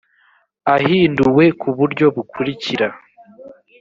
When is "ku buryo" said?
1.59-2.05